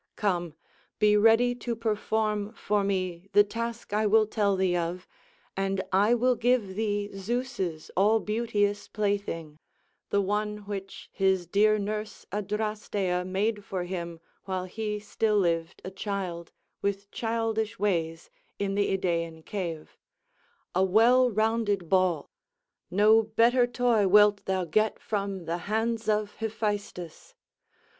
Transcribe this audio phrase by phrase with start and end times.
[0.15, 0.55] Come,
[0.97, 5.07] be ready to perform for me the task I will tell thee of,
[5.55, 13.23] and I will give thee Zeus' all beauteous plaything—the one which his dear nurse Adrasteia
[13.27, 19.43] made for him, while he still lived a child, with childish ways, in the Idaean
[19.43, 22.31] cave—a well rounded ball;
[22.89, 27.35] no better toy wilt thou get from the hands of Hephaestus.